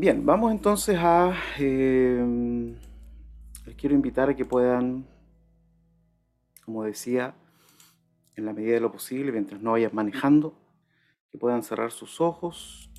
Bien, 0.00 0.24
vamos 0.24 0.50
entonces 0.50 0.96
a... 0.98 1.34
eh, 1.58 2.74
les 3.66 3.74
quiero 3.74 3.94
invitar 3.94 4.30
a 4.30 4.34
que 4.34 4.46
puedan, 4.46 5.04
como 6.64 6.84
decía, 6.84 7.34
en 8.34 8.46
la 8.46 8.54
medida 8.54 8.72
de 8.72 8.80
lo 8.80 8.90
posible, 8.90 9.30
mientras 9.30 9.60
no 9.60 9.72
vayan 9.72 9.90
manejando, 9.92 10.54
que 11.30 11.36
puedan 11.36 11.62
cerrar 11.62 11.90
sus 11.90 12.18
ojos. 12.22 12.90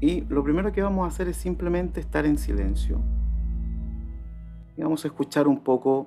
Y 0.00 0.22
lo 0.22 0.42
primero 0.42 0.72
que 0.72 0.80
vamos 0.80 1.04
a 1.04 1.08
hacer 1.08 1.28
es 1.28 1.36
simplemente 1.36 2.00
estar 2.00 2.24
en 2.24 2.38
silencio. 2.38 2.98
Y 4.74 4.80
vamos 4.80 5.04
a 5.04 5.08
escuchar 5.08 5.46
un 5.46 5.62
poco. 5.62 6.06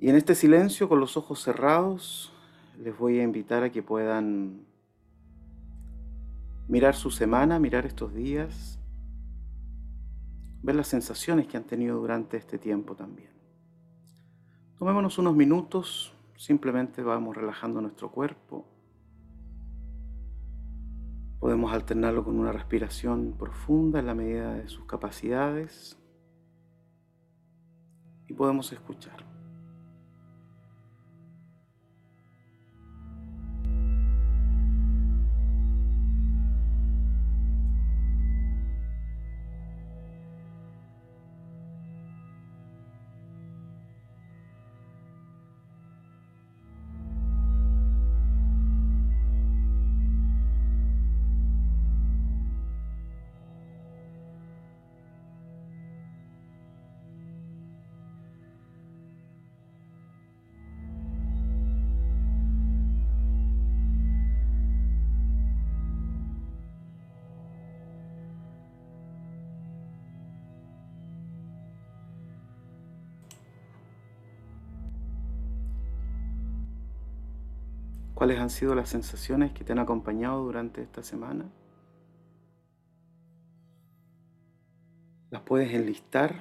Y 0.00 0.08
en 0.08 0.16
este 0.16 0.34
silencio, 0.34 0.88
con 0.88 0.98
los 0.98 1.16
ojos 1.16 1.40
cerrados, 1.40 2.32
les 2.76 2.98
voy 2.98 3.20
a 3.20 3.22
invitar 3.22 3.62
a 3.62 3.70
que 3.70 3.84
puedan 3.84 4.66
mirar 6.66 6.96
su 6.96 7.12
semana, 7.12 7.60
mirar 7.60 7.86
estos 7.86 8.12
días, 8.12 8.80
ver 10.66 10.74
las 10.74 10.88
sensaciones 10.88 11.46
que 11.46 11.56
han 11.56 11.62
tenido 11.62 11.96
durante 12.00 12.36
este 12.36 12.58
tiempo 12.58 12.96
también. 12.96 13.30
Tomémonos 14.76 15.16
unos 15.16 15.36
minutos, 15.36 16.12
simplemente 16.36 17.02
vamos 17.02 17.36
relajando 17.36 17.80
nuestro 17.80 18.10
cuerpo. 18.10 18.66
Podemos 21.38 21.72
alternarlo 21.72 22.24
con 22.24 22.36
una 22.36 22.50
respiración 22.50 23.36
profunda 23.38 24.00
en 24.00 24.06
la 24.06 24.14
medida 24.16 24.54
de 24.54 24.68
sus 24.68 24.84
capacidades 24.86 25.96
y 28.26 28.32
podemos 28.32 28.72
escuchar. 28.72 29.35
¿Cuáles 78.16 78.38
han 78.40 78.48
sido 78.48 78.74
las 78.74 78.88
sensaciones 78.88 79.52
que 79.52 79.62
te 79.62 79.72
han 79.72 79.78
acompañado 79.78 80.42
durante 80.42 80.80
esta 80.80 81.02
semana? 81.02 81.44
¿Las 85.28 85.42
puedes 85.42 85.70
enlistar? 85.74 86.34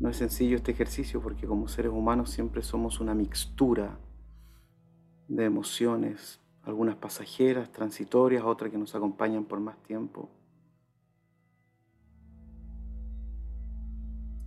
No 0.00 0.08
es 0.08 0.16
sencillo 0.16 0.56
este 0.56 0.72
ejercicio 0.72 1.20
porque 1.20 1.46
como 1.46 1.68
seres 1.68 1.92
humanos 1.92 2.30
siempre 2.30 2.62
somos 2.62 2.98
una 2.98 3.14
mixtura 3.14 3.98
de 5.28 5.44
emociones, 5.44 6.40
algunas 6.62 6.96
pasajeras, 6.96 7.70
transitorias, 7.72 8.42
otras 8.42 8.70
que 8.70 8.78
nos 8.78 8.94
acompañan 8.94 9.44
por 9.44 9.60
más 9.60 9.76
tiempo. 9.82 10.30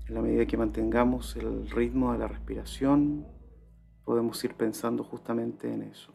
En 0.08 0.16
la 0.16 0.24
medida 0.24 0.48
que 0.48 0.58
mantengamos 0.58 1.36
el 1.36 1.70
ritmo 1.70 2.12
de 2.12 2.18
la 2.18 2.28
respiración, 2.28 3.35
podemos 4.06 4.42
ir 4.46 4.54
pensando 4.54 5.04
justamente 5.04 5.72
en 5.72 5.84
eso. 5.84 6.15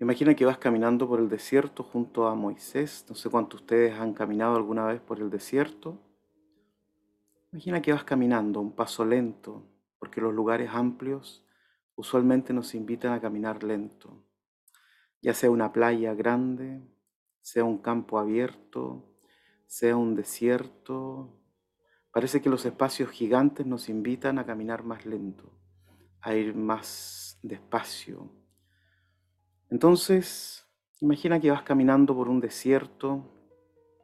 Imagina 0.00 0.36
que 0.36 0.44
vas 0.44 0.58
caminando 0.58 1.08
por 1.08 1.18
el 1.18 1.28
desierto 1.28 1.82
junto 1.82 2.28
a 2.28 2.34
Moisés. 2.36 3.04
No 3.08 3.16
sé 3.16 3.28
cuántos 3.28 3.60
de 3.60 3.64
ustedes 3.64 3.98
han 3.98 4.14
caminado 4.14 4.54
alguna 4.54 4.86
vez 4.86 5.00
por 5.00 5.18
el 5.18 5.28
desierto. 5.28 5.98
Imagina 7.50 7.82
que 7.82 7.92
vas 7.92 8.04
caminando 8.04 8.60
un 8.60 8.76
paso 8.76 9.04
lento, 9.04 9.64
porque 9.98 10.20
los 10.20 10.32
lugares 10.32 10.70
amplios 10.72 11.44
usualmente 11.96 12.52
nos 12.52 12.76
invitan 12.76 13.12
a 13.12 13.20
caminar 13.20 13.64
lento. 13.64 14.22
Ya 15.20 15.34
sea 15.34 15.50
una 15.50 15.72
playa 15.72 16.14
grande, 16.14 16.80
sea 17.40 17.64
un 17.64 17.78
campo 17.78 18.20
abierto, 18.20 19.16
sea 19.66 19.96
un 19.96 20.14
desierto. 20.14 21.28
Parece 22.12 22.40
que 22.40 22.50
los 22.50 22.64
espacios 22.64 23.10
gigantes 23.10 23.66
nos 23.66 23.88
invitan 23.88 24.38
a 24.38 24.46
caminar 24.46 24.84
más 24.84 25.06
lento, 25.06 25.50
a 26.20 26.36
ir 26.36 26.54
más 26.54 27.40
despacio, 27.42 28.30
entonces, 29.70 30.66
imagina 31.00 31.40
que 31.40 31.50
vas 31.50 31.62
caminando 31.62 32.14
por 32.14 32.28
un 32.28 32.40
desierto, 32.40 33.24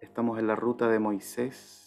estamos 0.01 0.39
en 0.39 0.47
la 0.47 0.57
ruta 0.57 0.89
de 0.89 0.99
Moisés, 0.99 1.85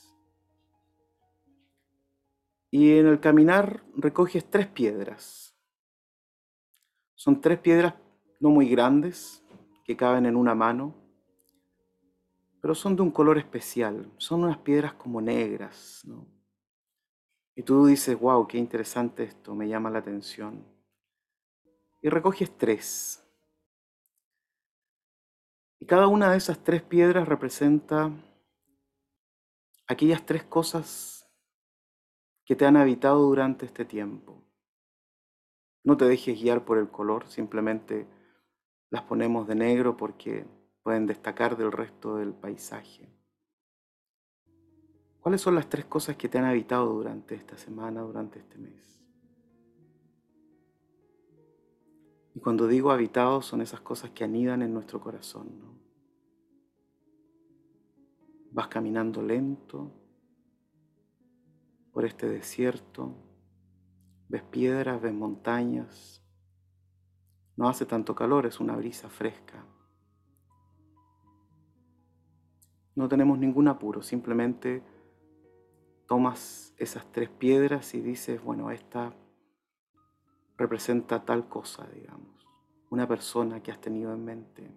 y 2.70 2.98
en 2.98 3.08
el 3.08 3.20
caminar 3.20 3.84
recoges 3.96 4.50
tres 4.50 4.68
piedras. 4.68 5.56
Son 7.16 7.40
tres 7.40 7.60
piedras 7.60 7.96
no 8.40 8.50
muy 8.50 8.68
grandes, 8.70 9.44
que 9.84 9.96
caben 9.96 10.26
en 10.26 10.36
una 10.36 10.54
mano, 10.54 10.94
pero 12.62 12.76
son 12.76 12.96
de 12.96 13.02
un 13.02 13.12
color 13.12 13.38
especial, 13.38 14.12
son 14.18 14.44
unas 14.44 14.58
piedras 14.58 14.94
como 14.94 15.22
negras, 15.22 16.04
¿no? 16.06 16.28
Y 17.56 17.64
tú 17.64 17.86
dices, 17.86 18.20
wow, 18.20 18.46
qué 18.46 18.58
interesante 18.58 19.24
esto, 19.24 19.56
me 19.56 19.68
llama 19.68 19.90
la 19.90 20.00
atención. 20.00 20.64
Y 22.02 22.10
recoges 22.10 22.56
tres. 22.56 23.27
Y 25.80 25.86
cada 25.86 26.08
una 26.08 26.32
de 26.32 26.38
esas 26.38 26.64
tres 26.64 26.82
piedras 26.82 27.28
representa 27.28 28.12
aquellas 29.88 30.26
tres 30.26 30.44
cosas 30.44 31.30
que 32.46 32.56
te 32.56 32.66
han 32.66 32.78
habitado 32.78 33.22
durante 33.24 33.66
este 33.66 33.86
tiempo. 33.86 34.44
No 35.84 35.98
te 35.98 36.06
dejes 36.06 36.40
guiar 36.42 36.66
por 36.66 36.78
el 36.78 36.90
color, 36.90 37.28
simplemente 37.28 38.08
las 38.90 39.04
ponemos 39.04 39.48
de 39.48 39.56
negro 39.56 39.98
porque 39.98 40.46
pueden 40.82 41.06
destacar 41.06 41.58
del 41.58 41.72
resto 41.72 42.18
del 42.18 42.34
paisaje. 42.34 43.10
¿Cuáles 45.20 45.42
son 45.42 45.56
las 45.56 45.68
tres 45.68 45.86
cosas 45.86 46.16
que 46.16 46.30
te 46.30 46.38
han 46.38 46.46
habitado 46.46 46.94
durante 46.94 47.36
esta 47.36 47.58
semana, 47.58 48.02
durante 48.02 48.40
este 48.40 48.58
mes? 48.58 48.97
Y 52.38 52.40
cuando 52.40 52.68
digo 52.68 52.92
habitados 52.92 53.48
son 53.48 53.62
esas 53.62 53.82
cosas 53.82 54.12
que 54.12 54.24
anidan 54.24 54.62
en 54.62 54.72
nuestro 54.72 55.02
corazón. 55.02 55.60
¿no? 55.60 55.80
Vas 58.52 58.68
caminando 58.68 59.24
lento. 59.24 59.92
por 61.92 62.06
este 62.06 62.30
desierto, 62.30 63.16
ves 64.30 64.44
piedras, 64.44 65.02
ves 65.02 65.16
montañas, 65.16 66.24
no 67.56 67.68
hace 67.68 67.88
tanto 67.88 68.14
calor, 68.14 68.46
es 68.46 68.60
una 68.60 68.76
brisa 68.76 69.10
fresca. 69.10 69.66
No 72.94 73.10
tenemos 73.10 73.40
ningún 73.40 73.68
apuro, 73.68 74.04
simplemente 74.04 74.84
tomas 76.08 76.76
esas 76.78 77.12
tres 77.12 77.32
piedras 77.32 77.96
y 77.96 78.02
dices, 78.02 78.44
bueno, 78.44 78.70
esta 78.70 79.16
representa 80.58 81.24
tal 81.24 81.48
cosa, 81.48 81.88
digamos, 81.94 82.48
una 82.90 83.08
persona 83.08 83.62
que 83.62 83.72
has 83.72 83.80
tenido 83.80 84.14
en 84.14 84.26
mente, 84.26 84.72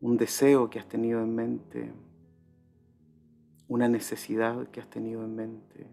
un 0.00 0.16
deseo 0.16 0.68
que 0.68 0.78
has 0.78 0.88
tenido 0.88 1.20
en 1.22 1.34
mente, 1.34 1.92
una 3.68 3.88
necesidad 3.88 4.68
que 4.68 4.80
has 4.80 4.90
tenido 4.90 5.24
en 5.24 5.34
mente, 5.34 5.88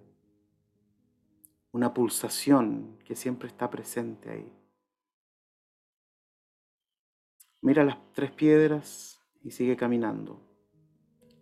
una 1.71 1.94
pulsación 1.94 2.98
que 3.06 3.15
siempre 3.15 3.48
está 3.48 3.69
presente 3.69 4.30
ahí. 4.30 4.53
Mira 7.62 7.86
las 7.86 7.98
tres 8.12 8.31
piedras 8.31 9.21
y 9.44 9.51
sigue 9.51 9.77
caminando. 9.77 10.42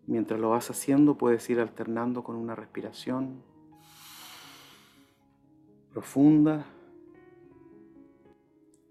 Mientras 0.06 0.40
lo 0.40 0.50
vas 0.50 0.70
haciendo 0.70 1.18
puedes 1.18 1.50
ir 1.50 1.60
alternando 1.60 2.24
con 2.24 2.36
una 2.36 2.56
respiración 2.56 3.44
profunda 5.92 6.66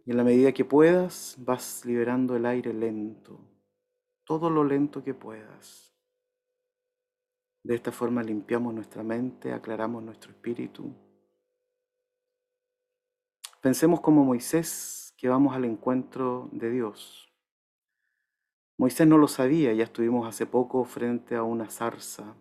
y 0.09 0.13
en 0.13 0.17
la 0.17 0.25
medida 0.25 0.53
que 0.53 0.65
puedas 0.65 1.37
vas 1.37 1.85
liberando 1.85 2.35
el 2.35 2.47
aire 2.47 2.73
lento, 2.73 3.39
todo 4.25 4.49
lo 4.49 4.65
lento 4.65 5.05
que 5.05 5.13
puedas. 5.13 5.95
De 7.63 7.75
esta 7.75 7.93
forma 7.93 8.23
limpiamos 8.23 8.73
nuestra 8.73 9.03
mente, 9.03 9.53
aclaramos 9.53 10.03
nuestro 10.03 10.31
espíritu. 10.31 10.91
Pensemos 13.61 14.01
como 14.01 14.25
Moisés 14.25 15.13
que 15.15 15.29
vamos 15.29 15.55
al 15.55 15.67
encuentro 15.67 16.49
de 16.53 16.71
Dios. 16.71 17.31
Moisés 18.79 19.07
no 19.07 19.19
lo 19.19 19.29
sabía, 19.29 19.75
ya 19.75 19.85
estuvimos 19.85 20.27
hace 20.27 20.47
poco 20.47 20.87
frente 20.87 21.37
a 21.37 21.43
una 21.43 21.69
zarza. 21.69 22.35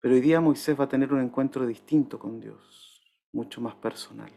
Pero 0.00 0.14
hoy 0.14 0.20
día 0.20 0.42
Moisés 0.42 0.78
va 0.78 0.84
a 0.84 0.88
tener 0.90 1.14
un 1.14 1.22
encuentro 1.22 1.66
distinto 1.66 2.18
con 2.18 2.40
Dios, 2.40 3.00
mucho 3.32 3.62
más 3.62 3.74
personal. 3.76 4.30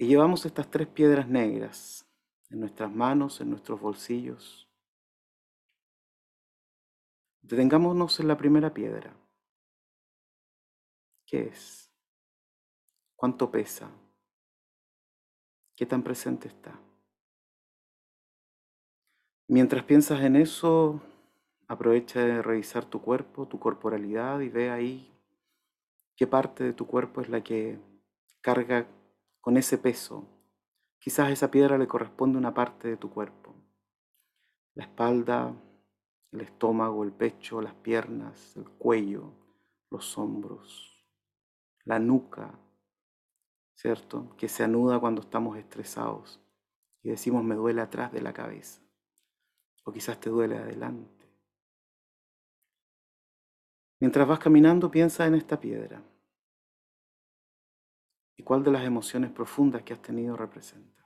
Y 0.00 0.06
llevamos 0.06 0.46
estas 0.46 0.70
tres 0.70 0.88
piedras 0.88 1.28
negras 1.28 2.10
en 2.48 2.60
nuestras 2.60 2.90
manos, 2.90 3.38
en 3.42 3.50
nuestros 3.50 3.78
bolsillos. 3.78 4.66
Detengámonos 7.42 8.18
en 8.18 8.28
la 8.28 8.38
primera 8.38 8.72
piedra. 8.72 9.14
¿Qué 11.26 11.48
es? 11.48 11.92
¿Cuánto 13.14 13.50
pesa? 13.50 13.90
¿Qué 15.76 15.84
tan 15.84 16.02
presente 16.02 16.48
está? 16.48 16.80
Mientras 19.48 19.84
piensas 19.84 20.22
en 20.22 20.36
eso, 20.36 21.02
aprovecha 21.68 22.24
de 22.24 22.40
revisar 22.40 22.86
tu 22.86 23.02
cuerpo, 23.02 23.46
tu 23.46 23.60
corporalidad 23.60 24.40
y 24.40 24.48
ve 24.48 24.70
ahí 24.70 25.12
qué 26.16 26.26
parte 26.26 26.64
de 26.64 26.72
tu 26.72 26.86
cuerpo 26.86 27.20
es 27.20 27.28
la 27.28 27.44
que 27.44 27.78
carga 28.40 28.86
con 29.40 29.56
ese 29.56 29.78
peso. 29.78 30.26
Quizás 30.98 31.30
esa 31.30 31.50
piedra 31.50 31.78
le 31.78 31.86
corresponde 31.86 32.38
una 32.38 32.52
parte 32.52 32.88
de 32.88 32.96
tu 32.96 33.10
cuerpo. 33.10 33.54
La 34.74 34.84
espalda, 34.84 35.54
el 36.32 36.40
estómago, 36.42 37.02
el 37.02 37.12
pecho, 37.12 37.60
las 37.60 37.74
piernas, 37.74 38.56
el 38.56 38.68
cuello, 38.68 39.32
los 39.90 40.16
hombros, 40.18 41.04
la 41.84 41.98
nuca, 41.98 42.58
¿cierto? 43.74 44.36
Que 44.36 44.48
se 44.48 44.62
anuda 44.62 45.00
cuando 45.00 45.22
estamos 45.22 45.56
estresados 45.56 46.40
y 47.02 47.08
decimos 47.08 47.42
me 47.42 47.54
duele 47.54 47.80
atrás 47.80 48.12
de 48.12 48.20
la 48.20 48.32
cabeza 48.32 48.82
o 49.84 49.92
quizás 49.92 50.20
te 50.20 50.30
duele 50.30 50.58
adelante. 50.58 51.26
Mientras 53.98 54.26
vas 54.28 54.38
caminando 54.38 54.90
piensa 54.90 55.26
en 55.26 55.34
esta 55.34 55.58
piedra 55.58 56.02
y 58.40 58.42
cuál 58.42 58.64
de 58.64 58.70
las 58.70 58.86
emociones 58.86 59.30
profundas 59.30 59.82
que 59.82 59.92
has 59.92 60.00
tenido 60.00 60.34
representa. 60.34 60.99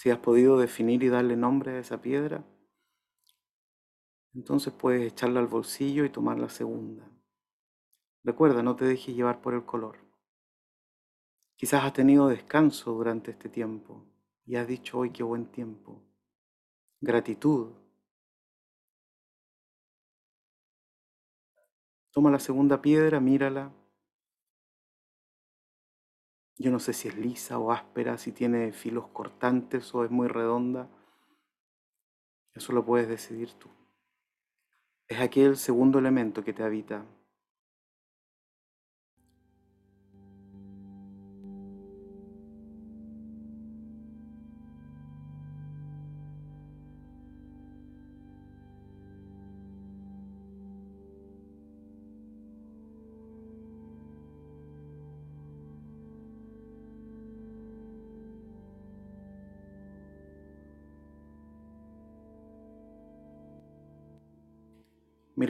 Si 0.00 0.08
has 0.08 0.18
podido 0.18 0.58
definir 0.58 1.02
y 1.02 1.10
darle 1.10 1.36
nombre 1.36 1.72
a 1.72 1.78
esa 1.78 2.00
piedra, 2.00 2.42
entonces 4.32 4.72
puedes 4.72 5.12
echarla 5.12 5.40
al 5.40 5.46
bolsillo 5.46 6.06
y 6.06 6.08
tomar 6.08 6.38
la 6.38 6.48
segunda. 6.48 7.06
Recuerda, 8.24 8.62
no 8.62 8.76
te 8.76 8.86
dejes 8.86 9.14
llevar 9.14 9.42
por 9.42 9.52
el 9.52 9.66
color. 9.66 9.98
Quizás 11.54 11.84
has 11.84 11.92
tenido 11.92 12.28
descanso 12.28 12.92
durante 12.94 13.32
este 13.32 13.50
tiempo 13.50 14.06
y 14.46 14.56
has 14.56 14.66
dicho 14.66 15.00
hoy 15.00 15.10
qué 15.10 15.22
buen 15.22 15.52
tiempo. 15.52 16.02
Gratitud. 17.02 17.74
Toma 22.10 22.30
la 22.30 22.38
segunda 22.38 22.80
piedra, 22.80 23.20
mírala 23.20 23.70
yo 26.60 26.70
no 26.70 26.78
sé 26.78 26.92
si 26.92 27.08
es 27.08 27.16
lisa 27.16 27.58
o 27.58 27.72
áspera, 27.72 28.18
si 28.18 28.32
tiene 28.32 28.72
filos 28.72 29.06
cortantes 29.14 29.94
o 29.94 30.04
es 30.04 30.10
muy 30.10 30.28
redonda. 30.28 30.90
Eso 32.54 32.74
lo 32.74 32.84
puedes 32.84 33.08
decidir 33.08 33.54
tú. 33.54 33.70
Es 35.08 35.20
aquel 35.20 35.56
segundo 35.56 35.98
elemento 35.98 36.44
que 36.44 36.52
te 36.52 36.62
habita, 36.62 37.06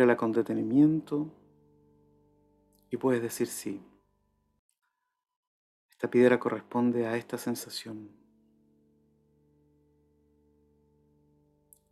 Mírala 0.00 0.16
con 0.16 0.32
detenimiento 0.32 1.30
y 2.88 2.96
puedes 2.96 3.20
decir 3.20 3.48
sí. 3.48 3.84
Esta 5.90 6.08
piedra 6.08 6.40
corresponde 6.40 7.06
a 7.06 7.18
esta 7.18 7.36
sensación. 7.36 8.08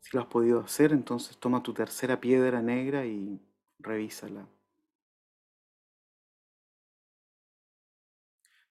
Si 0.01 0.17
lo 0.17 0.23
has 0.23 0.27
podido 0.29 0.61
hacer, 0.61 0.93
entonces 0.93 1.37
toma 1.37 1.63
tu 1.63 1.75
tercera 1.75 2.19
piedra 2.19 2.63
negra 2.63 3.05
y 3.05 3.43
revísala. 3.79 4.49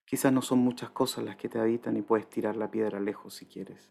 Quizás 0.04 0.32
no 0.32 0.42
son 0.42 0.58
muchas 0.58 0.90
cosas 0.90 1.22
las 1.24 1.36
que 1.36 1.48
te 1.48 1.60
habitan 1.60 1.96
y 1.96 2.02
puedes 2.02 2.28
tirar 2.28 2.56
la 2.56 2.72
piedra 2.72 2.98
lejos 2.98 3.34
si 3.34 3.46
quieres. 3.46 3.88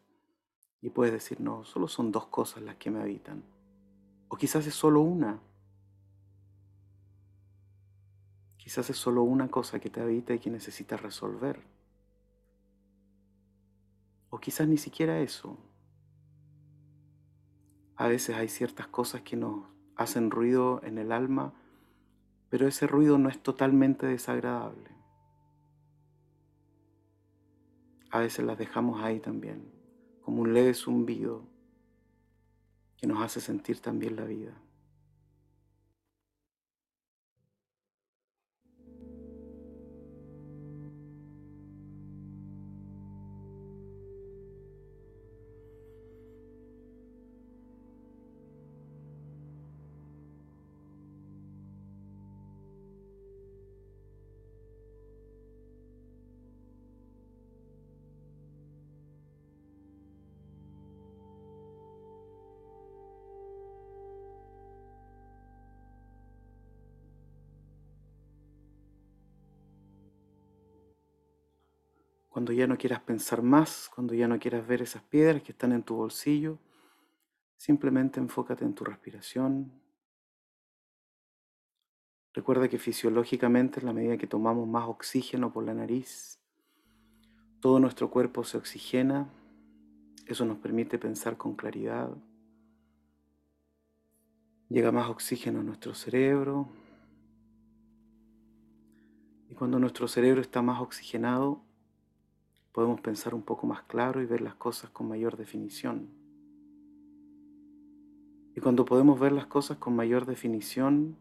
Y 0.82 0.90
puedes 0.90 1.14
decir, 1.14 1.40
no, 1.40 1.64
solo 1.64 1.88
son 1.88 2.12
dos 2.12 2.28
cosas 2.28 2.64
las 2.64 2.76
que 2.76 2.92
me 2.92 3.00
habitan. 3.02 3.56
O 4.30 4.38
quizás 4.38 4.68
es 4.68 4.74
solo 4.74 5.02
una. 5.02 5.40
Quizás 8.58 8.90
es 8.90 8.98
solo 8.98 9.24
una 9.24 9.48
cosa 9.48 9.80
que 9.80 9.90
te 9.90 10.02
habita 10.02 10.34
y 10.34 10.40
que 10.40 10.50
necesitas 10.50 11.02
resolver. 11.02 11.62
O 14.30 14.40
quizás 14.40 14.68
ni 14.68 14.78
siquiera 14.78 15.20
eso. 15.20 15.58
A 17.96 18.08
veces 18.08 18.36
hay 18.36 18.50
ciertas 18.50 18.88
cosas 18.88 19.22
que 19.22 19.38
nos 19.38 19.66
hacen 19.96 20.30
ruido 20.30 20.82
en 20.84 20.98
el 20.98 21.12
alma, 21.12 21.54
pero 22.50 22.68
ese 22.68 22.88
ruido 22.88 23.18
no 23.18 23.30
es 23.30 23.42
totalmente 23.42 24.06
desagradable. 24.06 24.92
A 28.12 28.20
veces 28.20 28.46
las 28.46 28.58
dejamos 28.58 29.02
ahí 29.02 29.20
también, 29.20 29.72
como 30.22 30.42
un 30.42 30.54
leve 30.54 30.74
zumbido 30.74 31.44
que 32.98 33.08
nos 33.08 33.22
hace 33.22 33.40
sentir 33.40 33.80
también 33.80 34.16
la 34.16 34.26
vida. 34.26 34.52
Cuando 72.38 72.54
ya 72.54 72.68
no 72.68 72.78
quieras 72.78 73.00
pensar 73.00 73.42
más, 73.42 73.90
cuando 73.96 74.14
ya 74.14 74.28
no 74.28 74.38
quieras 74.38 74.68
ver 74.68 74.84
esas 74.84 75.02
piedras 75.02 75.42
que 75.42 75.54
están 75.54 75.72
en 75.72 75.82
tu 75.82 75.96
bolsillo, 75.96 76.60
simplemente 77.56 78.20
enfócate 78.20 78.64
en 78.64 78.76
tu 78.76 78.84
respiración. 78.84 79.72
Recuerda 82.36 82.68
que 82.70 82.78
fisiológicamente, 82.78 83.80
en 83.80 83.88
la 83.88 83.94
medida 83.94 84.18
que 84.18 84.28
tomamos 84.28 84.68
más 84.68 84.88
oxígeno 84.88 85.52
por 85.52 85.64
la 85.64 85.74
nariz, 85.74 86.40
todo 87.60 87.80
nuestro 87.80 88.12
cuerpo 88.12 88.44
se 88.44 88.58
oxigena. 88.58 89.28
Eso 90.28 90.46
nos 90.46 90.60
permite 90.60 91.00
pensar 91.00 91.38
con 91.38 91.56
claridad. 91.56 92.16
Llega 94.70 94.92
más 94.92 95.10
oxígeno 95.10 95.62
a 95.62 95.64
nuestro 95.64 95.96
cerebro. 95.96 96.70
Y 99.50 99.56
cuando 99.56 99.80
nuestro 99.80 100.08
cerebro 100.08 100.42
está 100.42 100.62
más 100.62 100.80
oxigenado, 100.80 101.66
podemos 102.78 103.02
pensar 103.02 103.34
un 103.34 103.42
poco 103.42 103.66
más 103.66 103.82
claro 103.86 104.22
y 104.22 104.28
ver 104.28 104.40
las 104.40 104.54
cosas 104.54 104.92
con 104.92 105.08
mayor 105.08 105.36
definición. 105.36 106.10
Y 108.56 108.62
cuando 108.62 108.86
podemos 108.86 109.20
ver 109.20 109.32
las 109.32 109.48
cosas 109.48 109.80
con 109.80 109.96
mayor 109.96 110.28
definición, 110.28 111.18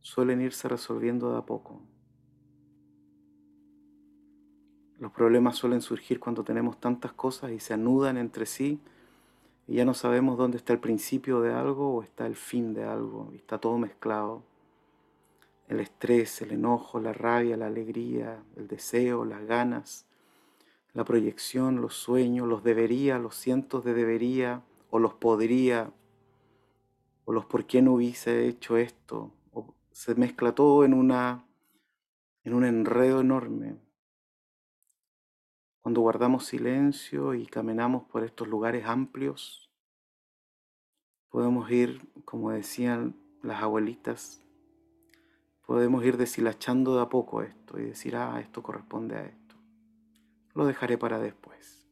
suelen 0.00 0.40
irse 0.40 0.66
resolviendo 0.66 1.30
de 1.30 1.38
a 1.38 1.42
poco. 1.42 1.82
Los 4.98 5.12
problemas 5.12 5.54
suelen 5.54 5.80
surgir 5.80 6.18
cuando 6.18 6.42
tenemos 6.42 6.80
tantas 6.80 7.12
cosas 7.12 7.52
y 7.52 7.60
se 7.60 7.74
anudan 7.74 8.16
entre 8.16 8.44
sí 8.44 8.80
y 9.68 9.74
ya 9.74 9.84
no 9.84 9.94
sabemos 9.94 10.36
dónde 10.36 10.56
está 10.56 10.72
el 10.72 10.80
principio 10.80 11.40
de 11.40 11.54
algo 11.54 11.94
o 11.94 12.02
está 12.02 12.26
el 12.26 12.34
fin 12.34 12.74
de 12.74 12.82
algo 12.82 13.30
y 13.32 13.36
está 13.36 13.58
todo 13.58 13.78
mezclado. 13.78 14.42
El 15.72 15.80
estrés, 15.80 16.42
el 16.42 16.50
enojo, 16.52 17.00
la 17.00 17.14
rabia, 17.14 17.56
la 17.56 17.68
alegría, 17.68 18.44
el 18.56 18.68
deseo, 18.68 19.24
las 19.24 19.46
ganas, 19.46 20.06
la 20.92 21.02
proyección, 21.02 21.80
los 21.80 21.94
sueños, 21.94 22.46
los 22.46 22.62
debería, 22.62 23.18
los 23.18 23.36
cientos 23.36 23.82
de 23.82 23.94
debería, 23.94 24.62
o 24.90 24.98
los 24.98 25.14
podría, 25.14 25.90
o 27.24 27.32
los 27.32 27.46
por 27.46 27.64
qué 27.64 27.80
no 27.80 27.94
hubiese 27.94 28.46
hecho 28.48 28.76
esto. 28.76 29.32
O 29.54 29.74
se 29.92 30.14
mezcla 30.14 30.54
todo 30.54 30.84
en, 30.84 30.92
una, 30.92 31.46
en 32.44 32.52
un 32.52 32.66
enredo 32.66 33.22
enorme. 33.22 33.78
Cuando 35.80 36.02
guardamos 36.02 36.44
silencio 36.44 37.32
y 37.32 37.46
caminamos 37.46 38.04
por 38.04 38.24
estos 38.24 38.46
lugares 38.46 38.84
amplios, 38.84 39.70
podemos 41.30 41.70
ir, 41.70 42.06
como 42.26 42.50
decían 42.50 43.16
las 43.40 43.62
abuelitas, 43.62 44.42
podemos 45.66 46.04
ir 46.04 46.16
deshilachando 46.16 46.96
de 46.96 47.02
a 47.02 47.08
poco 47.08 47.42
esto 47.42 47.78
y 47.78 47.84
decir, 47.84 48.16
ah, 48.16 48.40
esto 48.40 48.62
corresponde 48.62 49.16
a 49.16 49.24
esto. 49.24 49.56
Lo 50.54 50.66
dejaré 50.66 50.98
para 50.98 51.18
después. 51.18 51.86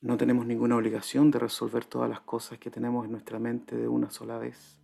No 0.00 0.16
tenemos 0.16 0.46
ninguna 0.46 0.76
obligación 0.76 1.30
de 1.32 1.40
resolver 1.40 1.84
todas 1.84 2.08
las 2.08 2.20
cosas 2.20 2.58
que 2.58 2.70
tenemos 2.70 3.04
en 3.04 3.10
nuestra 3.10 3.40
mente 3.40 3.76
de 3.76 3.88
una 3.88 4.10
sola 4.10 4.38
vez. 4.38 4.80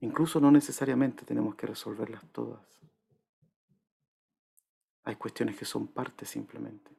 Incluso 0.00 0.40
no 0.40 0.50
necesariamente 0.50 1.24
tenemos 1.24 1.56
que 1.56 1.66
resolverlas 1.66 2.24
todas. 2.30 2.60
Hay 5.04 5.16
cuestiones 5.16 5.56
que 5.56 5.64
son 5.64 5.88
parte 5.88 6.24
simplemente. 6.24 6.91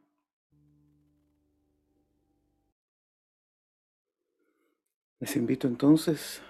Les 5.24 5.38
invito 5.38 5.68
entonces 5.70 6.42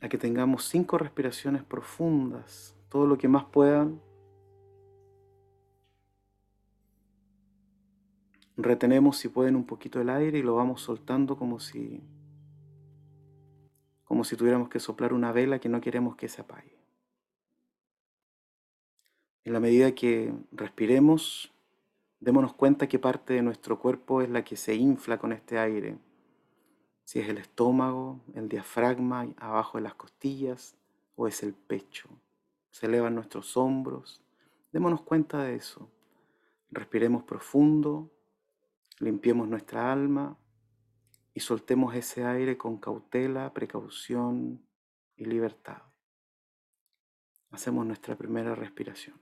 a 0.00 0.08
que 0.08 0.16
tengamos 0.16 0.64
cinco 0.68 0.96
respiraciones 0.96 1.64
profundas, 1.64 2.76
todo 2.88 3.04
lo 3.04 3.18
que 3.18 3.26
más 3.26 3.46
puedan. 3.46 4.00
Retenemos 8.56 9.16
si 9.16 9.28
pueden 9.28 9.56
un 9.56 9.66
poquito 9.66 10.00
el 10.00 10.10
aire 10.10 10.38
y 10.38 10.42
lo 10.44 10.54
vamos 10.54 10.82
soltando 10.82 11.36
como 11.36 11.58
si 11.58 12.00
como 14.04 14.22
si 14.22 14.36
tuviéramos 14.36 14.68
que 14.68 14.78
soplar 14.78 15.12
una 15.12 15.32
vela 15.32 15.58
que 15.58 15.68
no 15.68 15.80
queremos 15.80 16.14
que 16.14 16.28
se 16.28 16.42
apague. 16.42 16.78
En 19.42 19.52
la 19.52 19.58
medida 19.58 19.96
que 19.96 20.32
respiremos, 20.52 21.52
démonos 22.20 22.54
cuenta 22.54 22.86
que 22.86 23.00
parte 23.00 23.34
de 23.34 23.42
nuestro 23.42 23.80
cuerpo 23.80 24.22
es 24.22 24.30
la 24.30 24.44
que 24.44 24.54
se 24.54 24.76
infla 24.76 25.18
con 25.18 25.32
este 25.32 25.58
aire 25.58 25.98
si 27.12 27.20
es 27.20 27.28
el 27.28 27.36
estómago, 27.36 28.22
el 28.34 28.48
diafragma 28.48 29.28
abajo 29.36 29.76
de 29.76 29.82
las 29.82 29.94
costillas 29.96 30.78
o 31.14 31.28
es 31.28 31.42
el 31.42 31.52
pecho. 31.52 32.08
Se 32.70 32.86
elevan 32.86 33.14
nuestros 33.14 33.54
hombros. 33.58 34.22
Démonos 34.72 35.02
cuenta 35.02 35.42
de 35.42 35.56
eso. 35.56 35.90
Respiremos 36.70 37.22
profundo, 37.24 38.10
limpiemos 38.98 39.46
nuestra 39.46 39.92
alma 39.92 40.38
y 41.34 41.40
soltemos 41.40 41.94
ese 41.94 42.24
aire 42.24 42.56
con 42.56 42.78
cautela, 42.78 43.52
precaución 43.52 44.66
y 45.14 45.26
libertad. 45.26 45.82
Hacemos 47.50 47.84
nuestra 47.84 48.16
primera 48.16 48.54
respiración. 48.54 49.20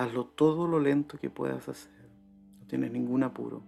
Hazlo 0.00 0.24
todo 0.24 0.66
lo 0.66 0.80
lento 0.80 1.18
que 1.18 1.28
puedas 1.28 1.68
hacer. 1.68 2.08
No 2.58 2.66
tienes 2.66 2.90
ningún 2.90 3.22
apuro. 3.22 3.62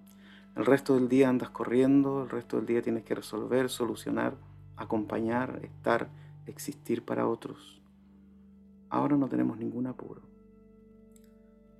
El 0.57 0.65
resto 0.65 0.95
del 0.95 1.07
día 1.07 1.29
andas 1.29 1.51
corriendo, 1.51 2.23
el 2.23 2.31
resto 2.31 2.57
del 2.57 2.65
día 2.65 2.81
tienes 2.81 3.05
que 3.05 3.15
resolver, 3.15 3.69
solucionar, 3.69 4.39
acompañar, 4.79 5.61
estar, 5.63 6.09
existir 6.47 7.05
para 7.05 7.29
otros. 7.29 7.83
Ahora 8.89 9.19
no 9.19 9.29
tenemos 9.29 9.59
ningún 9.59 9.87
apuro. 9.87 10.23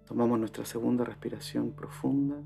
Tomamos 0.07 0.39
nuestra 0.39 0.67
segunda 0.67 1.03
respiración 1.03 1.73
profunda. 1.73 2.37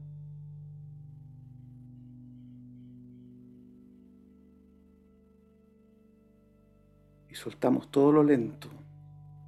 Y 7.28 7.34
soltamos 7.34 7.90
todo 7.90 8.12
lo 8.12 8.22
lento 8.22 8.68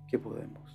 que 0.09 0.19
podemos. 0.19 0.68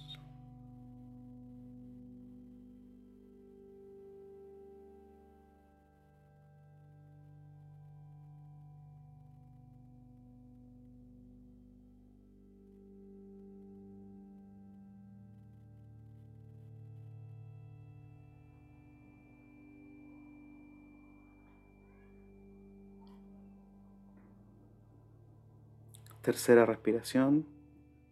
Tercera 26.24 26.66
respiración. 26.66 27.46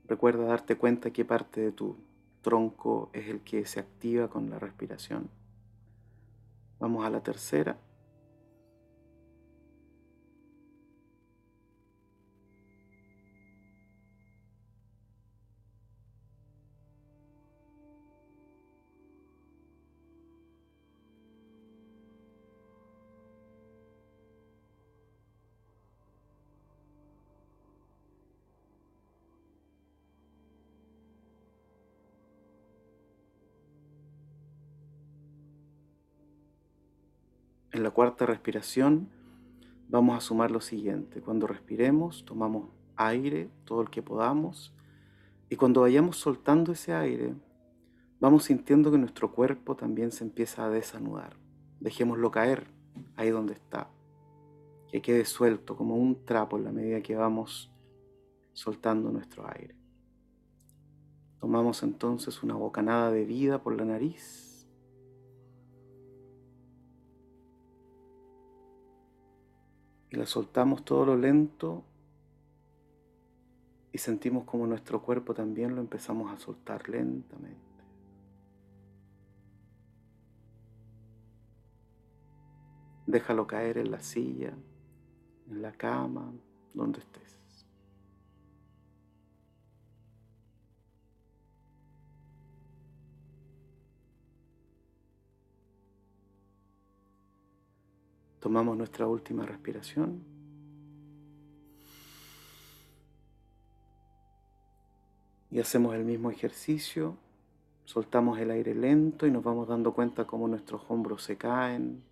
Recuerda 0.05 0.43
darte 0.43 0.75
cuenta 0.75 1.11
qué 1.11 1.23
parte 1.23 1.61
de 1.61 1.71
tu 1.71 1.95
tronco 2.41 3.09
es 3.13 3.29
el 3.29 3.39
que 3.39 3.65
se 3.65 3.79
activa 3.79 4.27
con 4.27 4.49
la 4.49 4.59
respiración. 4.59 5.29
Vamos 6.77 7.05
a 7.05 7.09
la 7.09 7.23
tercera. 7.23 7.77
Cuarta 38.01 38.25
respiración 38.25 39.09
vamos 39.87 40.17
a 40.17 40.21
sumar 40.21 40.49
lo 40.49 40.59
siguiente. 40.59 41.21
Cuando 41.21 41.45
respiremos, 41.45 42.25
tomamos 42.25 42.69
aire, 42.95 43.51
todo 43.63 43.83
el 43.83 43.91
que 43.91 44.01
podamos, 44.01 44.73
y 45.51 45.55
cuando 45.55 45.81
vayamos 45.81 46.17
soltando 46.17 46.71
ese 46.71 46.95
aire, 46.95 47.35
vamos 48.19 48.45
sintiendo 48.45 48.89
que 48.89 48.97
nuestro 48.97 49.31
cuerpo 49.31 49.75
también 49.75 50.11
se 50.11 50.23
empieza 50.23 50.65
a 50.65 50.71
desanudar. 50.71 51.37
Dejémoslo 51.79 52.31
caer 52.31 52.65
ahí 53.17 53.29
donde 53.29 53.53
está, 53.53 53.87
que 54.89 55.03
quede 55.03 55.23
suelto 55.23 55.77
como 55.77 55.95
un 55.95 56.25
trapo 56.25 56.57
en 56.57 56.63
la 56.63 56.71
medida 56.71 57.03
que 57.03 57.15
vamos 57.15 57.71
soltando 58.53 59.11
nuestro 59.11 59.47
aire. 59.47 59.75
Tomamos 61.39 61.83
entonces 61.83 62.41
una 62.41 62.55
bocanada 62.55 63.11
de 63.11 63.25
vida 63.25 63.61
por 63.61 63.77
la 63.77 63.85
nariz 63.85 64.50
y 70.11 70.17
la 70.17 70.25
soltamos 70.25 70.83
todo 70.83 71.05
lo 71.05 71.15
lento 71.15 71.83
y 73.93 73.97
sentimos 73.97 74.43
como 74.43 74.67
nuestro 74.67 75.01
cuerpo 75.01 75.33
también 75.33 75.73
lo 75.75 75.81
empezamos 75.81 76.31
a 76.31 76.37
soltar 76.37 76.87
lentamente. 76.89 77.59
Déjalo 83.07 83.47
caer 83.47 83.77
en 83.77 83.91
la 83.91 83.99
silla, 83.99 84.53
en 85.49 85.61
la 85.61 85.71
cama, 85.73 86.31
donde 86.73 86.99
estés. 86.99 87.20
Tomamos 98.41 98.75
nuestra 98.75 99.05
última 99.07 99.45
respiración. 99.45 100.23
Y 105.51 105.59
hacemos 105.59 105.93
el 105.93 106.03
mismo 106.03 106.31
ejercicio. 106.31 107.17
Soltamos 107.85 108.39
el 108.39 108.49
aire 108.49 108.73
lento 108.73 109.27
y 109.27 109.31
nos 109.31 109.43
vamos 109.43 109.67
dando 109.67 109.93
cuenta 109.93 110.25
cómo 110.25 110.47
nuestros 110.47 110.81
hombros 110.89 111.21
se 111.21 111.37
caen. 111.37 112.03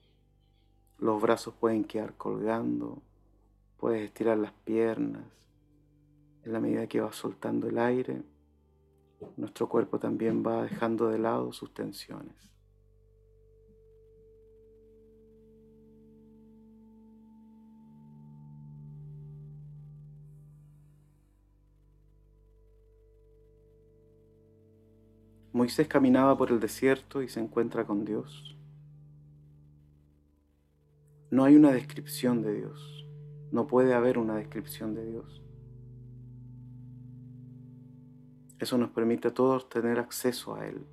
Los 0.99 1.19
brazos 1.19 1.56
pueden 1.56 1.84
quedar 1.84 2.13
colgando. 2.13 3.01
Puedes 3.77 4.04
estirar 4.04 4.38
las 4.38 4.51
piernas. 4.51 5.23
En 6.43 6.54
la 6.54 6.60
medida 6.60 6.86
que 6.86 7.01
vas 7.01 7.15
soltando 7.15 7.67
el 7.67 7.80
aire, 7.80 8.21
nuestro 9.36 9.67
cuerpo 9.67 9.97
también 9.97 10.43
va 10.45 10.62
dejando 10.62 11.10
de 11.10 11.17
lado 11.17 11.51
sus 11.54 11.73
tensiones. 11.73 12.36
Moisés 25.60 25.89
caminaba 25.89 26.38
por 26.38 26.52
el 26.52 26.62
desierto 26.62 27.22
y 27.22 27.28
se 27.28 27.41
encuentra 27.41 27.86
con 27.86 28.06
Dios. 28.06 28.56
No 31.32 31.43
hay 31.43 31.58
una 31.58 31.74
descripción 31.74 32.41
de 32.41 32.54
Dios. 32.54 33.06
No 33.52 33.67
puede 33.67 33.93
haber 33.93 34.19
una 34.19 34.38
descripción 34.38 34.95
de 34.95 35.06
Dios. 35.06 35.43
Eso 38.58 38.78
nos 38.78 38.91
permite 38.91 39.28
a 39.28 39.34
todos 39.34 39.67
tener 39.67 40.00
acceso 40.00 40.56
a 40.56 40.65
Él. 40.65 40.88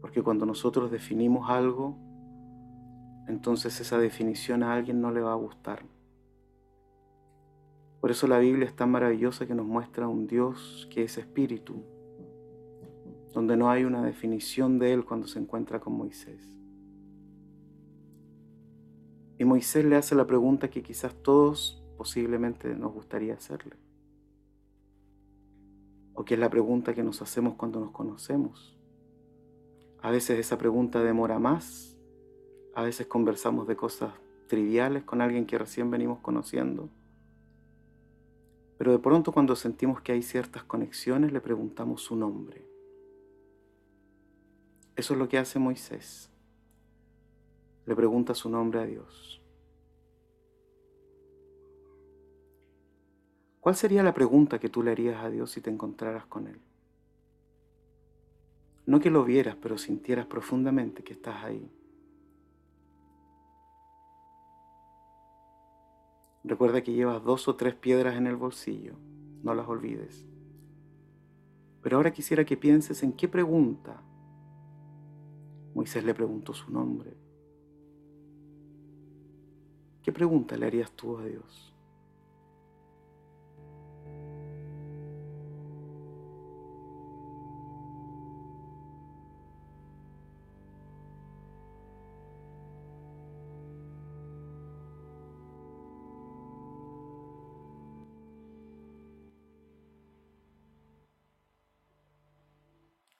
Porque 0.00 0.22
cuando 0.22 0.46
nosotros 0.46 0.92
definimos 0.92 1.50
algo, 1.50 1.98
entonces 3.26 3.80
esa 3.80 3.98
definición 3.98 4.62
a 4.62 4.72
alguien 4.72 5.00
no 5.00 5.10
le 5.10 5.20
va 5.20 5.32
a 5.32 5.42
gustar. 5.46 5.82
Por 8.00 8.12
eso 8.12 8.28
la 8.28 8.38
Biblia 8.38 8.66
es 8.66 8.76
tan 8.76 8.92
maravillosa 8.92 9.46
que 9.46 9.54
nos 9.56 9.66
muestra 9.66 10.06
un 10.06 10.28
Dios 10.28 10.86
que 10.92 11.02
es 11.02 11.18
espíritu, 11.18 11.82
donde 13.32 13.56
no 13.56 13.70
hay 13.70 13.84
una 13.84 14.02
definición 14.02 14.78
de 14.78 14.92
él 14.92 15.04
cuando 15.04 15.26
se 15.26 15.38
encuentra 15.38 15.80
con 15.80 15.94
Moisés. 15.94 16.48
Y 19.38 19.44
Moisés 19.44 19.84
le 19.84 19.96
hace 19.96 20.14
la 20.14 20.26
pregunta 20.26 20.70
que 20.70 20.82
quizás 20.82 21.14
todos 21.22 21.82
posiblemente 21.96 22.74
nos 22.74 22.92
gustaría 22.92 23.34
hacerle. 23.34 23.76
O 26.14 26.24
que 26.24 26.34
es 26.34 26.40
la 26.40 26.50
pregunta 26.50 26.94
que 26.94 27.02
nos 27.02 27.22
hacemos 27.22 27.54
cuando 27.54 27.80
nos 27.80 27.90
conocemos. 27.90 28.78
A 30.00 30.10
veces 30.10 30.38
esa 30.38 30.58
pregunta 30.58 31.02
demora 31.02 31.38
más. 31.38 31.96
A 32.74 32.82
veces 32.82 33.06
conversamos 33.06 33.66
de 33.66 33.76
cosas 33.76 34.12
triviales 34.46 35.04
con 35.04 35.20
alguien 35.20 35.46
que 35.46 35.58
recién 35.58 35.90
venimos 35.90 36.20
conociendo. 36.20 36.90
Pero 38.78 38.92
de 38.92 38.98
pronto 38.98 39.32
cuando 39.32 39.56
sentimos 39.56 40.02
que 40.02 40.12
hay 40.12 40.22
ciertas 40.22 40.64
conexiones 40.64 41.32
le 41.32 41.40
preguntamos 41.40 42.02
su 42.02 42.16
nombre. 42.16 42.71
Eso 44.96 45.14
es 45.14 45.18
lo 45.18 45.28
que 45.28 45.38
hace 45.38 45.58
Moisés. 45.58 46.30
Le 47.86 47.96
pregunta 47.96 48.34
su 48.34 48.48
nombre 48.48 48.80
a 48.80 48.84
Dios. 48.84 49.42
¿Cuál 53.60 53.76
sería 53.76 54.02
la 54.02 54.12
pregunta 54.12 54.58
que 54.58 54.68
tú 54.68 54.82
le 54.82 54.90
harías 54.90 55.22
a 55.22 55.30
Dios 55.30 55.50
si 55.52 55.60
te 55.60 55.70
encontraras 55.70 56.26
con 56.26 56.48
Él? 56.48 56.60
No 58.86 58.98
que 58.98 59.10
lo 59.10 59.24
vieras, 59.24 59.56
pero 59.62 59.78
sintieras 59.78 60.26
profundamente 60.26 61.04
que 61.04 61.12
estás 61.12 61.44
ahí. 61.44 61.70
Recuerda 66.44 66.82
que 66.82 66.92
llevas 66.92 67.22
dos 67.22 67.46
o 67.46 67.54
tres 67.54 67.76
piedras 67.76 68.16
en 68.16 68.26
el 68.26 68.34
bolsillo, 68.34 68.96
no 69.44 69.54
las 69.54 69.68
olvides. 69.68 70.26
Pero 71.82 71.96
ahora 71.96 72.12
quisiera 72.12 72.44
que 72.44 72.56
pienses 72.56 73.04
en 73.04 73.12
qué 73.12 73.28
pregunta 73.28 74.02
Moisés 75.74 76.04
le 76.04 76.14
preguntó 76.14 76.52
su 76.52 76.70
nombre. 76.70 77.16
¿Qué 80.02 80.12
pregunta 80.12 80.56
le 80.56 80.66
harías 80.66 80.90
tú 80.92 81.16
a 81.18 81.24
Dios? 81.24 81.72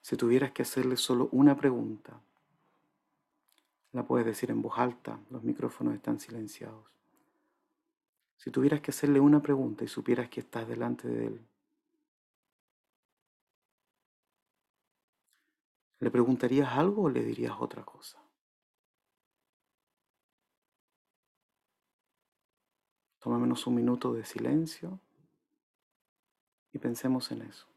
Si 0.01 0.17
tuvieras 0.17 0.51
que 0.51 0.63
hacerle 0.63 0.97
solo 0.97 1.29
una 1.31 1.55
pregunta, 1.55 2.21
la 3.93 4.03
puedes 4.03 4.25
decir 4.25 4.49
en 4.49 4.61
voz 4.61 4.77
alta, 4.77 5.19
los 5.29 5.43
micrófonos 5.43 5.93
están 5.93 6.19
silenciados. 6.19 6.85
Si 8.37 8.51
tuvieras 8.51 8.81
que 8.81 8.91
hacerle 8.91 9.19
una 9.19 9.41
pregunta 9.41 9.83
y 9.83 9.87
supieras 9.87 10.29
que 10.29 10.41
estás 10.41 10.67
delante 10.67 11.07
de 11.07 11.27
él, 11.27 11.47
¿le 15.99 16.11
preguntarías 16.11 16.69
algo 16.73 17.03
o 17.03 17.09
le 17.09 17.23
dirías 17.23 17.55
otra 17.59 17.85
cosa? 17.85 18.19
Tomémonos 23.19 23.65
un 23.67 23.75
minuto 23.75 24.11
de 24.11 24.25
silencio 24.25 24.99
y 26.73 26.79
pensemos 26.79 27.31
en 27.31 27.43
eso. 27.43 27.72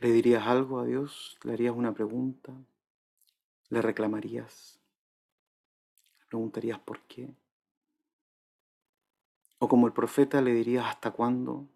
¿Le 0.00 0.10
dirías 0.10 0.46
algo 0.46 0.80
a 0.80 0.86
Dios? 0.86 1.38
¿Le 1.42 1.52
harías 1.52 1.76
una 1.76 1.92
pregunta? 1.92 2.54
¿Le 3.68 3.82
reclamarías? 3.82 4.80
¿Le 6.20 6.26
preguntarías 6.26 6.78
por 6.78 7.02
qué? 7.02 7.28
¿O 9.58 9.68
como 9.68 9.86
el 9.86 9.92
profeta 9.92 10.40
le 10.40 10.54
dirías 10.54 10.86
hasta 10.86 11.10
cuándo? 11.10 11.68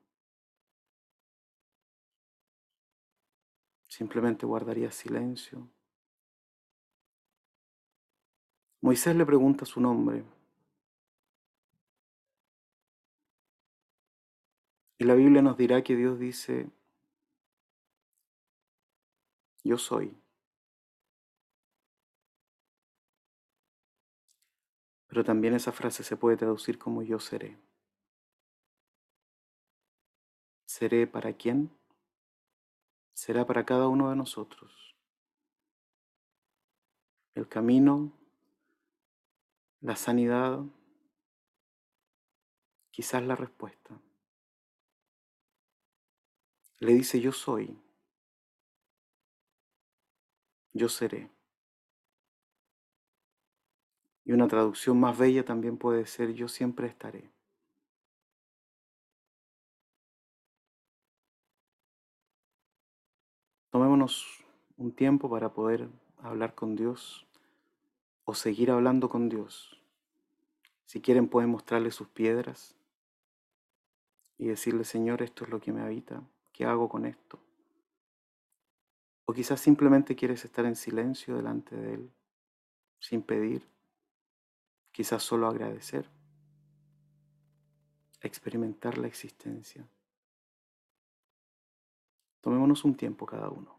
Simplemente 3.89 4.47
guardarías 4.47 4.95
silencio. 4.95 5.69
Moisés 8.81 9.15
le 9.15 9.27
pregunta 9.27 9.67
su 9.67 9.83
nombre. 9.83 10.25
Y 14.97 15.05
la 15.05 15.15
Biblia 15.15 15.43
nos 15.43 15.59
dirá 15.59 15.83
que 15.83 15.95
Dios 15.95 16.19
dice, 16.19 16.71
yo 19.65 19.79
soy. 19.79 20.17
Pero 25.09 25.25
también 25.25 25.55
esa 25.55 25.73
frase 25.73 26.05
se 26.05 26.17
puede 26.17 26.37
traducir 26.37 26.79
como 26.79 27.03
yo 27.03 27.19
seré. 27.19 27.59
¿Seré 30.67 31.07
para 31.07 31.33
quién? 31.33 31.71
Será 33.15 33.47
para 33.47 33.65
cada 33.65 33.89
uno 33.89 34.11
de 34.11 34.17
nosotros. 34.17 34.97
El 37.35 37.49
camino, 37.49 38.13
la 39.81 39.97
sanidad, 39.97 40.61
quizás 42.91 43.23
la 43.23 43.37
respuesta. 43.37 44.01
Le 46.81 46.93
dice 46.93 47.21
yo 47.21 47.33
soy 47.33 47.84
yo 50.75 50.89
seré. 50.89 51.31
Y 54.25 54.33
una 54.33 54.49
traducción 54.49 54.99
más 55.01 55.17
bella 55.17 55.45
también 55.45 55.79
puede 55.79 56.07
ser 56.07 56.35
yo 56.35 56.49
siempre 56.49 56.87
estaré. 56.87 57.31
Tomémonos 63.71 64.45
un 64.77 64.93
tiempo 64.93 65.29
para 65.31 65.53
poder 65.53 65.89
hablar 66.19 66.55
con 66.55 66.77
Dios 66.77 67.27
o 68.25 68.35
seguir 68.35 68.71
hablando 68.71 69.09
con 69.09 69.29
Dios. 69.29 69.81
Si 70.87 71.01
quieren 71.01 71.29
pueden 71.29 71.51
mostrarle 71.51 71.91
sus 71.91 72.09
piedras 72.09 72.77
y 74.39 74.47
decirle, 74.47 74.85
Señor, 74.85 75.23
esto 75.23 75.45
es 75.45 75.51
lo 75.51 75.61
que 75.61 75.73
me 75.73 75.83
habita, 75.83 76.23
¿qué 76.53 76.65
hago 76.65 76.89
con 76.89 77.05
esto? 77.05 77.44
O 79.27 79.33
quizás 79.33 79.61
simplemente 79.61 80.17
quieres 80.17 80.45
estar 80.45 80.65
en 80.67 80.77
silencio 80.77 81.37
delante 81.37 81.77
de 81.77 81.95
Él, 81.95 82.13
sin 82.99 83.23
pedir, 83.23 83.67
quizás 84.93 85.23
solo 85.23 85.47
agradecer, 85.47 86.09
experimentar 88.21 88.99
la 88.99 89.07
existencia. 89.07 89.87
Tomémonos 92.41 92.85
un 92.85 92.95
tiempo 92.95 93.25
cada 93.25 93.49
uno. 93.49 93.74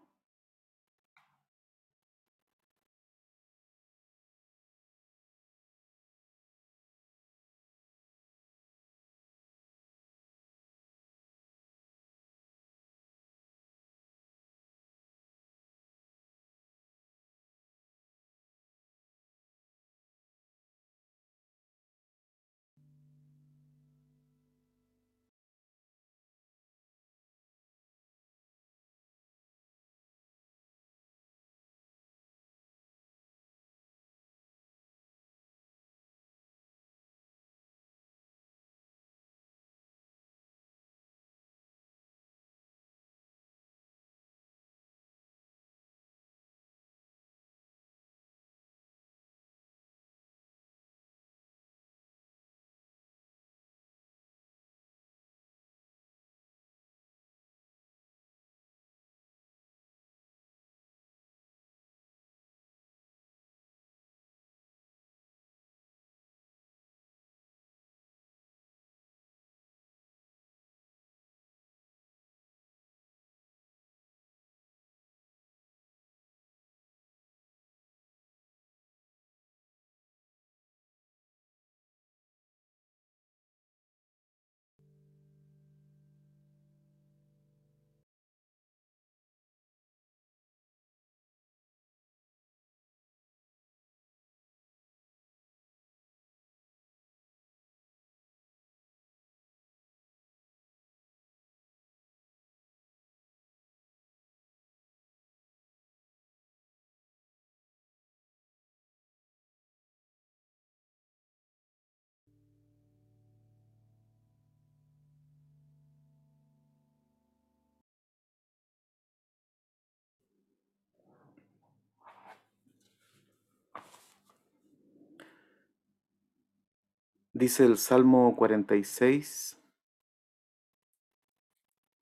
Dice 127.37 127.65
el 127.65 127.77
Salmo 127.77 128.33
46, 128.37 129.59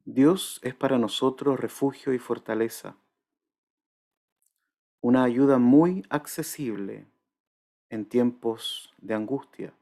Dios 0.05 0.59
es 0.61 0.75
para 0.75 0.99
nosotros 0.99 1.59
refugio 1.59 2.13
y 2.13 2.19
fortaleza, 2.19 2.97
una 5.01 5.23
ayuda 5.23 5.57
muy 5.57 6.05
accesible 6.11 7.07
en 7.89 8.05
tiempos 8.05 8.93
de 8.99 9.15
angustia. 9.15 9.73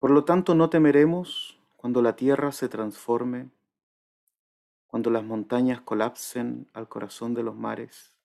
Por 0.00 0.10
lo 0.10 0.24
tanto, 0.24 0.56
no 0.56 0.68
temeremos 0.68 1.56
cuando 1.76 2.02
la 2.02 2.16
tierra 2.16 2.50
se 2.50 2.68
transforme, 2.68 3.50
cuando 4.88 5.10
las 5.10 5.22
montañas 5.22 5.80
colapsen 5.80 6.68
al 6.72 6.88
corazón 6.88 7.34
de 7.34 7.44
los 7.44 7.54
mares, 7.54 8.16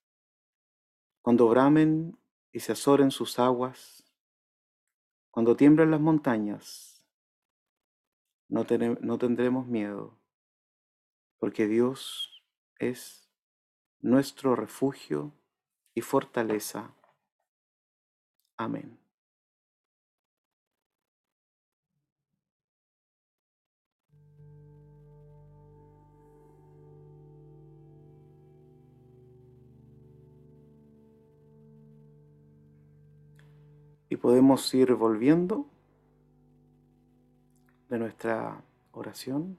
cuando 1.22 1.48
bramen 1.48 2.18
y 2.50 2.58
se 2.58 2.72
azoren 2.72 3.12
sus 3.12 3.38
aguas 3.38 3.99
cuando 5.30 5.56
tiemblan 5.56 5.90
las 5.90 6.00
montañas, 6.00 7.04
no, 8.48 8.66
no 9.00 9.18
tendremos 9.18 9.66
miedo, 9.66 10.18
porque 11.38 11.66
Dios 11.66 12.44
es 12.78 13.30
nuestro 14.00 14.56
refugio 14.56 15.32
y 15.94 16.00
fortaleza. 16.02 16.94
Amén. 18.56 18.99
Y 34.10 34.16
podemos 34.16 34.74
ir 34.74 34.92
volviendo 34.94 35.66
de 37.88 37.98
nuestra 37.98 38.62
oración. 38.92 39.56